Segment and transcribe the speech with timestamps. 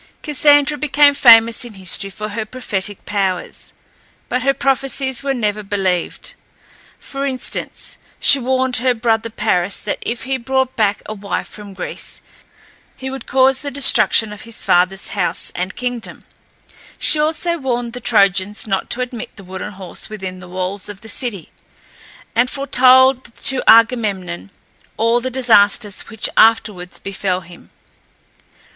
[0.23, 3.71] Cassandra became famous in history for her prophetic powers,
[4.29, 6.33] but her prophecies were never believed.
[6.97, 11.75] For instance, she warned her brother Paris that if he brought back a wife from
[11.75, 12.19] Greece
[12.97, 16.23] he would cause the destruction of his father's house and kingdom;
[16.97, 21.01] she also warned the Trojans not to admit the wooden horse within the walls of
[21.01, 21.51] the city,
[22.35, 24.49] and foretold to Agamemnon
[24.97, 27.69] all the disasters which afterwards befell him.